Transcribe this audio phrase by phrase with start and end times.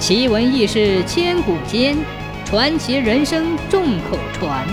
[0.00, 1.94] 奇闻异事千古间，
[2.46, 4.66] 传奇人生众口传。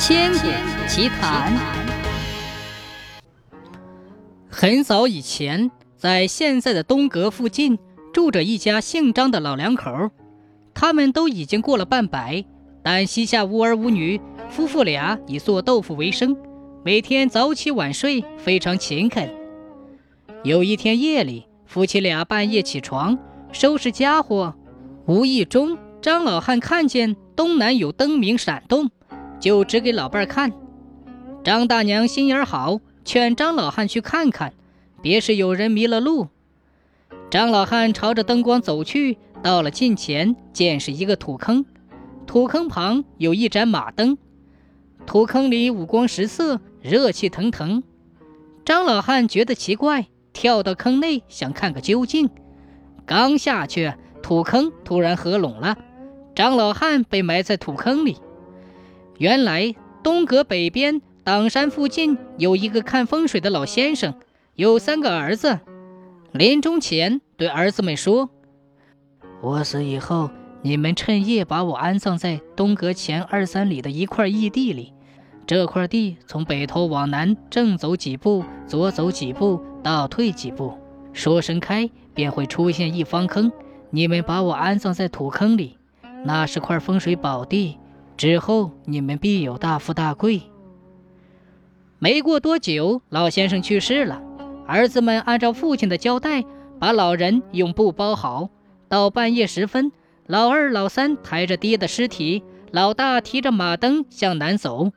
[0.00, 0.48] 千古
[0.88, 1.56] 奇谈。
[4.50, 7.78] 很早以前，在现在的东阁附近，
[8.12, 10.10] 住着一家姓张的老两口。
[10.74, 12.44] 他们都已经过了半百，
[12.82, 14.20] 但膝下无儿无女，
[14.50, 16.36] 夫妇俩以做豆腐为生，
[16.84, 19.30] 每天早起晚睡，非常勤恳。
[20.42, 23.16] 有一天夜里，夫妻俩半夜起床。
[23.52, 24.54] 收拾家伙，
[25.06, 28.90] 无意中张老汉看见东南有灯明闪动，
[29.40, 30.52] 就指给老伴儿看。
[31.42, 34.52] 张大娘心眼好，劝张老汉去看看，
[35.00, 36.28] 别是有人迷了路。
[37.30, 41.64] 张老汉朝着灯光走去，到了近前，见是一个土坑，
[42.26, 44.18] 土坑旁有一盏马灯，
[45.06, 47.82] 土坑里五光十色，热气腾腾。
[48.64, 52.28] 张老汉觉得奇怪，跳到坑内想看个究竟。
[53.08, 55.78] 刚下去，土坑突然合拢了，
[56.34, 58.18] 张老汉被埋在土坑里。
[59.16, 64.12] 原来东阁北边挡山附近有一个看风水的老先生，
[64.56, 65.58] 有三个儿子。
[66.32, 68.28] 临终前对儿子们说
[69.40, 70.28] ：“我死以后，
[70.60, 74.92] 你们趁夜把我安葬在东阁前二三里的一块异地里。
[75.46, 80.76] 这块地从北头往南正走几步，左走几步，倒退几步。”
[81.14, 83.52] 说声开，便会出现一方坑。
[83.90, 85.78] 你们把我安葬在土坑里，
[86.24, 87.78] 那是块风水宝地。
[88.16, 90.42] 之后你们必有大富大贵。
[92.00, 94.20] 没过多久，老先生去世了。
[94.66, 96.44] 儿子们按照父亲的交代，
[96.80, 98.50] 把老人用布包好。
[98.88, 99.92] 到半夜时分，
[100.26, 104.90] 老二、老三抬着爹的尸体，老大提着马灯向南走。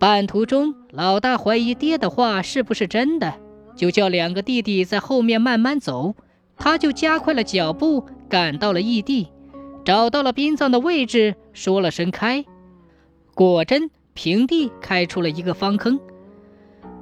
[0.00, 3.34] 半途中，老大怀疑爹的话是不是真的。
[3.76, 6.14] 就叫两个弟弟在后面慢慢走，
[6.56, 9.28] 他就加快了脚步，赶到了异地，
[9.84, 12.44] 找到了殡葬的位置，说了声“开”，
[13.34, 15.98] 果真平地开出了一个方坑。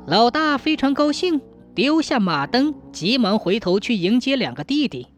[0.06, 1.40] 老大非常高兴，
[1.74, 5.08] 丢下马灯，急忙回头去迎接两个弟弟。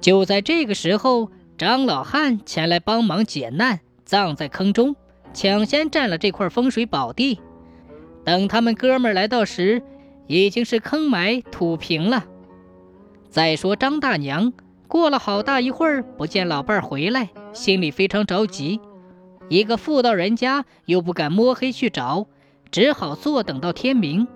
[0.00, 4.94] 就在这个时候，张老汉前来帮忙解难，葬在坑中，
[5.34, 7.40] 抢先占了这块风水宝地。
[8.26, 9.82] 等他们哥们儿来到时，
[10.26, 12.24] 已经是坑埋土平了。
[13.30, 14.52] 再说张大娘，
[14.88, 18.80] 过了好大一会儿不见老伴儿回来，心里非常着急。
[19.48, 22.26] 一个妇道人家又不敢摸黑去找，
[22.72, 24.26] 只好坐等到天明。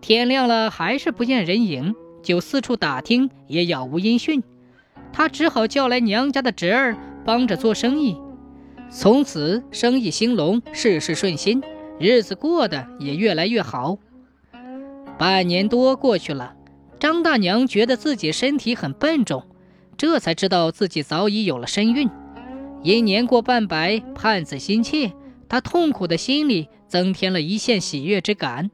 [0.00, 4.44] 天亮了还是不见人影，就四处打听，也杳无音讯。
[5.12, 8.16] 他只好叫来娘家的侄儿帮着做生意。
[8.90, 11.60] 从此生意兴隆，事事顺心，
[12.02, 13.96] 日子过得也越来越好。
[15.16, 16.56] 半年多过去了，
[16.98, 19.44] 张大娘觉得自己身体很笨重，
[19.96, 22.10] 这才知道自己早已有了身孕。
[22.82, 25.12] 因年过半百，盼子心切，
[25.48, 28.72] 她痛苦的心里增添了一线喜悦之感。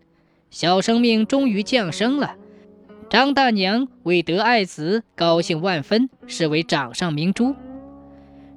[0.51, 2.37] 小生命终于降生了，
[3.11, 7.55] 张大娘为得爱子高兴万分，视为掌上明珠。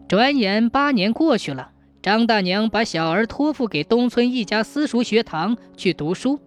[0.07, 6.39] 转眼八年过去了，张大娘把小儿托付给东村一家私塾学堂去读书。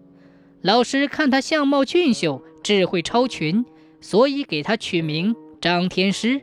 [0.62, 3.64] 老师看他相貌俊秀，智慧超群，
[4.00, 6.42] 所以给他取名张天师。